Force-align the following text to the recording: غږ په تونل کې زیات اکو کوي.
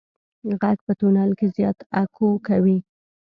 غږ 0.61 0.77
په 0.85 0.93
تونل 0.99 1.31
کې 1.39 1.47
زیات 1.55 1.77
اکو 2.01 2.27
کوي. 2.47 2.77